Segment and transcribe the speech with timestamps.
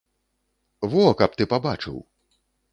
[0.95, 2.03] Во, каб ты пабачыў.